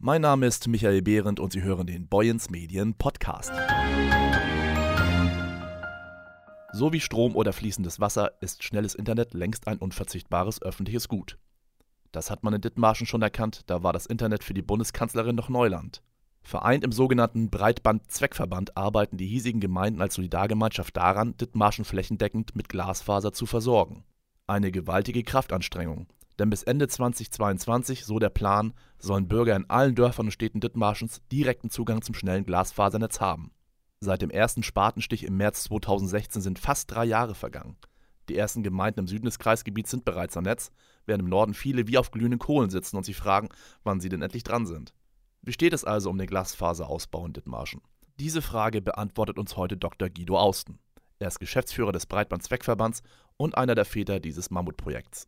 [0.00, 3.50] Mein Name ist Michael Behrendt und Sie hören den Boyens Medien Podcast.
[6.72, 11.36] So wie Strom oder fließendes Wasser ist schnelles Internet längst ein unverzichtbares öffentliches Gut.
[12.12, 15.48] Das hat man in Dithmarschen schon erkannt, da war das Internet für die Bundeskanzlerin noch
[15.48, 16.00] Neuland.
[16.42, 23.32] Vereint im sogenannten Breitband-Zweckverband arbeiten die hiesigen Gemeinden als Solidargemeinschaft daran, Dithmarschen flächendeckend mit Glasfaser
[23.32, 24.04] zu versorgen.
[24.46, 26.06] Eine gewaltige Kraftanstrengung,
[26.38, 31.20] denn bis Ende 2022, so der Plan, sollen Bürger in allen Dörfern und Städten Dithmarschens
[31.32, 33.50] direkten Zugang zum schnellen Glasfasernetz haben.
[34.00, 37.76] Seit dem ersten Spatenstich im März 2016 sind fast drei Jahre vergangen.
[38.28, 40.70] Die ersten Gemeinden im Süden des Kreisgebiets sind bereits am Netz,
[41.06, 43.48] während im Norden viele wie auf glühenden Kohlen sitzen und sich fragen,
[43.82, 44.94] wann sie denn endlich dran sind.
[45.42, 47.80] Wie steht es also um den Glasfaserausbau in Dithmarschen?
[48.20, 50.10] Diese Frage beantwortet uns heute Dr.
[50.10, 50.78] Guido Austen.
[51.20, 53.02] Er ist Geschäftsführer des Breitband-Zweckverbands
[53.36, 55.26] und einer der Väter dieses Mammutprojekts.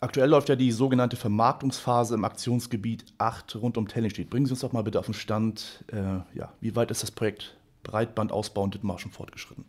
[0.00, 4.28] Aktuell läuft ja die sogenannte Vermarktungsphase im Aktionsgebiet 8 rund um Tellingstedt.
[4.28, 7.10] Bringen Sie uns doch mal bitte auf den Stand, äh, ja, wie weit ist das
[7.10, 9.64] Projekt Breitbandausbau in Dithmarschen fortgeschritten?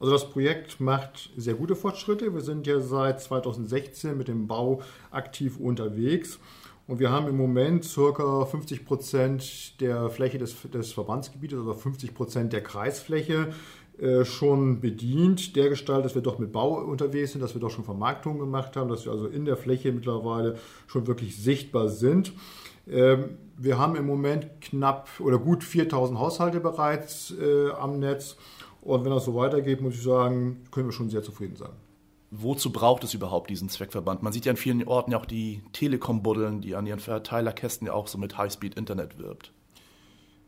[0.00, 2.34] Also das Projekt macht sehr gute Fortschritte.
[2.34, 6.40] Wir sind ja seit 2016 mit dem Bau aktiv unterwegs
[6.86, 8.44] und wir haben im Moment ca.
[8.44, 13.52] 50 Prozent der Fläche des, des Verbandsgebietes, also 50 Prozent der Kreisfläche
[13.98, 17.70] äh, schon bedient, der Gestalt, dass wir doch mit Bau unterwegs sind, dass wir doch
[17.70, 22.32] schon Vermarktung gemacht haben, dass wir also in der Fläche mittlerweile schon wirklich sichtbar sind.
[22.86, 28.36] Ähm, wir haben im Moment knapp oder gut 4000 Haushalte bereits äh, am Netz
[28.82, 31.72] und wenn das so weitergeht, muss ich sagen, können wir schon sehr zufrieden sein.
[32.36, 34.24] Wozu braucht es überhaupt diesen Zweckverband?
[34.24, 37.92] Man sieht ja an vielen Orten ja auch die Telekom-Buddeln, die an ihren Verteilerkästen ja
[37.92, 39.52] auch so mit Highspeed-Internet wirbt.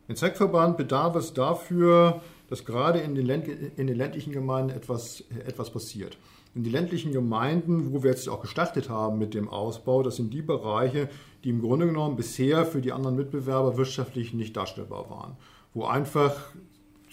[0.09, 5.71] Ein Zweckverband bedarf es dafür, dass gerade in den, in den ländlichen Gemeinden etwas, etwas
[5.71, 6.19] passiert.
[6.57, 10.35] In den ländlichen Gemeinden, wo wir jetzt auch gestartet haben mit dem Ausbau, das sind
[10.35, 11.09] die Bereiche,
[11.45, 15.37] die im Grunde genommen bisher für die anderen Mitbewerber wirtschaftlich nicht darstellbar waren.
[15.73, 16.35] Wo einfach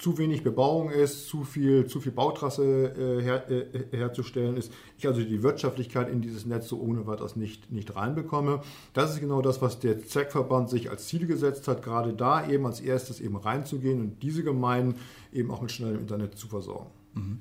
[0.03, 4.73] zu wenig Bebauung ist, zu viel, zu viel Bautrasse äh, her, äh, herzustellen ist.
[4.97, 8.59] Ich also die Wirtschaftlichkeit in dieses Netz so ohne weiteres nicht, nicht reinbekomme.
[8.91, 12.65] Das ist genau das, was der Zweckverband sich als Ziel gesetzt hat, gerade da eben
[12.65, 14.99] als erstes eben reinzugehen und diese Gemeinden
[15.31, 16.89] eben auch mit schnellem Internet zu versorgen.
[17.13, 17.39] Mhm.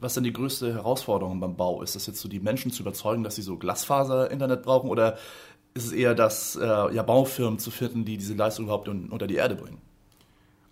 [0.00, 1.82] Was denn die größte Herausforderung beim Bau?
[1.82, 5.16] Ist das jetzt so, die Menschen zu überzeugen, dass sie so Glasfaser-Internet brauchen oder
[5.74, 9.36] ist es eher das, äh, ja, Baufirmen zu finden, die diese Leistung überhaupt unter die
[9.36, 9.78] Erde bringen?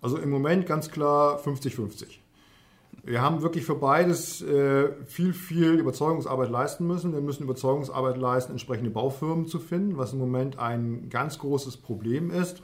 [0.01, 2.19] Also im Moment ganz klar 50-50.
[3.03, 7.13] Wir haben wirklich für beides äh, viel, viel Überzeugungsarbeit leisten müssen.
[7.13, 12.31] Wir müssen Überzeugungsarbeit leisten, entsprechende Baufirmen zu finden, was im Moment ein ganz großes Problem
[12.31, 12.61] ist,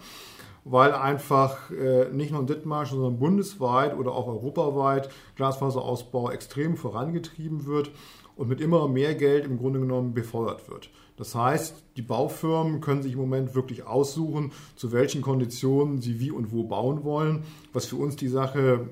[0.66, 7.66] weil einfach äh, nicht nur in Dithmarschen, sondern bundesweit oder auch europaweit Glasfaserausbau extrem vorangetrieben
[7.66, 7.92] wird
[8.36, 10.90] und mit immer mehr Geld im Grunde genommen befördert wird.
[11.18, 16.32] Das heißt, die Baufirmen können sich im Moment wirklich aussuchen, zu welchen Konditionen sie wie
[16.32, 18.90] und wo bauen wollen, was für uns die Sache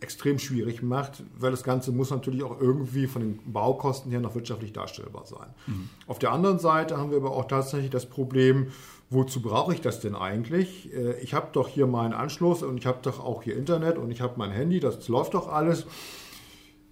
[0.00, 4.34] extrem schwierig macht, weil das Ganze muss natürlich auch irgendwie von den Baukosten her noch
[4.34, 5.46] wirtschaftlich darstellbar sein.
[5.66, 5.88] Mhm.
[6.08, 8.68] Auf der anderen Seite haben wir aber auch tatsächlich das Problem,
[9.10, 10.92] wozu brauche ich das denn eigentlich?
[10.92, 14.10] Äh, ich habe doch hier meinen Anschluss und ich habe doch auch hier Internet und
[14.10, 15.86] ich habe mein Handy, das läuft doch alles.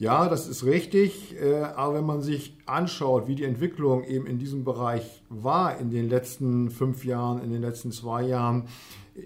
[0.01, 4.39] Ja, das ist richtig, äh, aber wenn man sich anschaut, wie die Entwicklung eben in
[4.39, 8.65] diesem Bereich war in den letzten fünf Jahren, in den letzten zwei Jahren,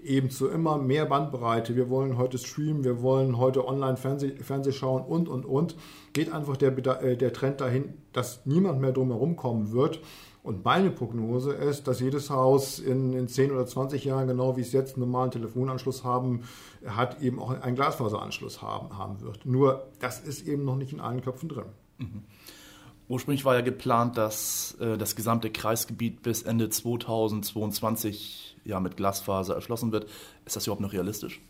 [0.03, 1.77] eben zu immer mehr Bandbreite.
[1.77, 5.77] Wir wollen heute streamen, wir wollen heute online Fernseh, Fernseh schauen und, und, und.
[6.11, 10.01] Geht einfach der, äh, der Trend dahin, dass niemand mehr drumherum kommen wird.
[10.45, 14.61] Und meine Prognose ist, dass jedes Haus in, in 10 oder 20 Jahren, genau wie
[14.61, 16.43] es jetzt einen normalen Telefonanschluss haben,
[16.85, 19.43] hat, eben auch einen Glasfaseranschluss haben, haben wird.
[19.47, 21.65] Nur das ist eben noch nicht in allen Köpfen drin.
[21.97, 22.21] Mhm.
[23.07, 29.55] Ursprünglich war ja geplant, dass äh, das gesamte Kreisgebiet bis Ende 2022 ja, mit Glasfaser
[29.55, 30.05] erschlossen wird.
[30.45, 31.41] Ist das überhaupt noch realistisch?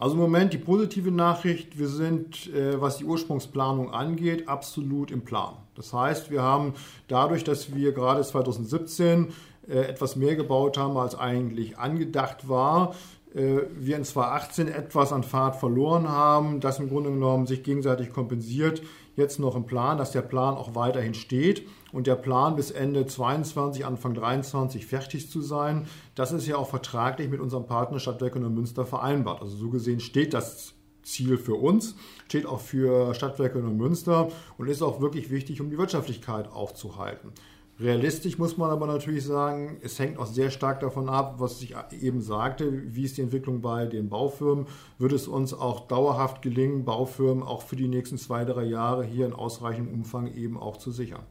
[0.00, 5.20] Also im Moment die positive Nachricht, wir sind, äh, was die Ursprungsplanung angeht, absolut im
[5.26, 5.52] Plan.
[5.74, 6.72] Das heißt, wir haben
[7.06, 9.28] dadurch, dass wir gerade 2017
[9.68, 12.94] äh, etwas mehr gebaut haben, als eigentlich angedacht war,
[13.34, 18.10] äh, wir in 2018 etwas an Fahrt verloren haben, das im Grunde genommen sich gegenseitig
[18.10, 18.80] kompensiert,
[19.20, 23.06] jetzt noch im Plan, dass der Plan auch weiterhin steht und der Plan bis Ende
[23.06, 28.40] 22, Anfang 23 fertig zu sein, das ist ja auch vertraglich mit unserem Partner Stadtwerke
[28.40, 29.42] Neumünster vereinbart.
[29.42, 31.96] Also so gesehen steht das Ziel für uns,
[32.28, 34.28] steht auch für Stadtwerke Neumünster
[34.58, 37.32] und ist auch wirklich wichtig, um die Wirtschaftlichkeit aufzuhalten.
[37.80, 41.74] Realistisch muss man aber natürlich sagen, es hängt auch sehr stark davon ab, was ich
[41.98, 44.66] eben sagte, wie ist die Entwicklung bei den Baufirmen.
[44.98, 49.24] Wird es uns auch dauerhaft gelingen, Baufirmen auch für die nächsten zwei, drei Jahre hier
[49.24, 51.22] in ausreichendem Umfang eben auch zu sichern?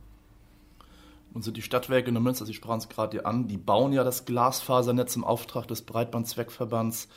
[1.32, 4.26] Nun sind die Stadtwerke in Münster, Sie sprachen es gerade an, die bauen ja das
[4.26, 7.10] Glasfasernetz im Auftrag des Breitbandzweckverbands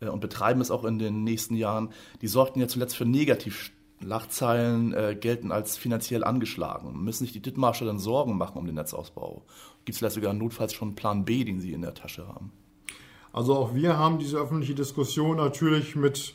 [0.00, 1.88] äh, und betreiben es auch in den nächsten Jahren.
[2.20, 3.06] Die sorgten ja zuletzt für
[3.98, 7.02] Negativlachzeilen, äh, gelten als finanziell angeschlagen.
[7.02, 9.42] Müssen sich die Dithmarscher dann Sorgen machen um den Netzausbau?
[9.84, 12.52] Gibt es vielleicht sogar notfalls schon einen Plan B, den Sie in der Tasche haben?
[13.32, 16.34] Also auch wir haben diese öffentliche Diskussion natürlich mit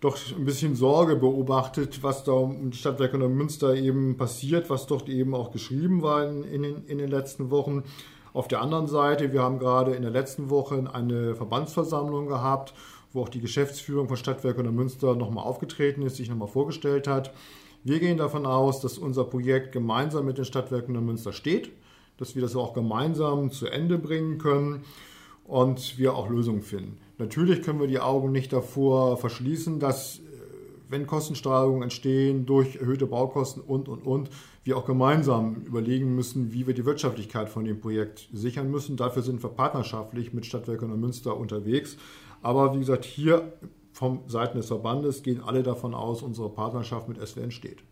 [0.00, 5.10] doch ein bisschen Sorge beobachtet, was da um die Stadtwerke Münster eben passiert, was dort
[5.10, 7.82] eben auch geschrieben war in, den, in den letzten Wochen.
[8.32, 12.72] Auf der anderen Seite, wir haben gerade in der letzten Woche eine Verbandsversammlung gehabt,
[13.12, 17.32] wo auch die Geschäftsführung von Stadtwerke Münster nochmal aufgetreten ist, sich nochmal vorgestellt hat.
[17.82, 21.70] Wir gehen davon aus, dass unser Projekt gemeinsam mit den Stadtwerken Münster steht,
[22.18, 24.84] dass wir das auch gemeinsam zu Ende bringen können
[25.44, 26.98] und wir auch Lösungen finden.
[27.18, 30.20] Natürlich können wir die Augen nicht davor verschließen, dass äh,
[30.88, 34.30] wenn Kostensteigerungen entstehen durch erhöhte Baukosten und, und, und,
[34.62, 38.96] wir auch gemeinsam überlegen müssen, wie wir die Wirtschaftlichkeit von dem Projekt sichern müssen.
[38.96, 41.96] Dafür sind wir partnerschaftlich mit Stadtwerken und Münster unterwegs.
[42.42, 43.52] Aber wie gesagt, hier
[43.92, 47.82] vom Seiten des Verbandes gehen alle davon aus, unsere Partnerschaft mit SWN steht.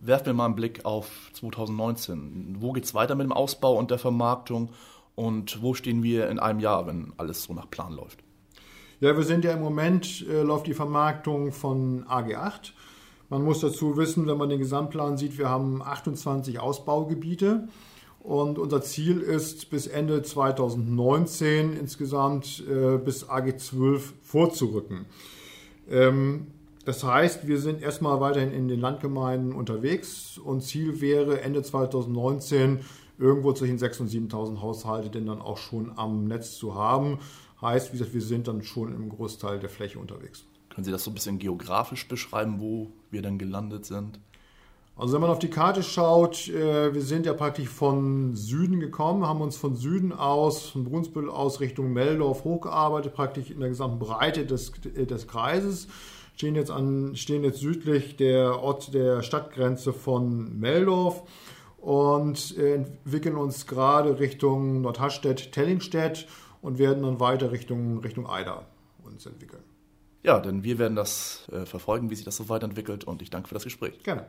[0.00, 2.56] Werfen wir mal einen Blick auf 2019.
[2.60, 4.70] Wo geht es weiter mit dem Ausbau und der Vermarktung?
[5.16, 8.20] Und wo stehen wir in einem Jahr, wenn alles so nach Plan läuft?
[9.00, 12.72] Ja, wir sind ja im Moment, äh, läuft die Vermarktung von AG8.
[13.28, 17.68] Man muss dazu wissen, wenn man den Gesamtplan sieht, wir haben 28 Ausbaugebiete.
[18.28, 25.06] Und unser Ziel ist, bis Ende 2019 insgesamt äh, bis AG12 vorzurücken.
[25.88, 26.48] Ähm,
[26.84, 32.80] das heißt, wir sind erstmal weiterhin in den Landgemeinden unterwegs und Ziel wäre Ende 2019
[33.18, 37.20] irgendwo zwischen 6.000 und 7.000 Haushalte denn dann auch schon am Netz zu haben.
[37.62, 40.44] Heißt, wie gesagt, wir sind dann schon im Großteil der Fläche unterwegs.
[40.68, 44.20] Können Sie das so ein bisschen geografisch beschreiben, wo wir dann gelandet sind?
[44.98, 49.24] Also wenn man auf die Karte schaut, äh, wir sind ja praktisch von Süden gekommen,
[49.24, 54.00] haben uns von Süden aus, von Brunsbüttel aus Richtung Meldorf hochgearbeitet, praktisch in der gesamten
[54.00, 55.86] Breite des, des Kreises.
[56.34, 61.22] Stehen jetzt, an, stehen jetzt südlich der Ort der Stadtgrenze von Meldorf
[61.76, 66.26] und äh, entwickeln uns gerade Richtung Nordhallstedt-Tellingstedt
[66.60, 68.66] und werden dann weiter Richtung, Richtung Eider
[69.04, 69.62] uns entwickeln.
[70.22, 73.48] Ja, denn wir werden das äh, verfolgen, wie sich das so weiterentwickelt und ich danke
[73.48, 74.02] für das Gespräch.
[74.02, 74.26] Gerne.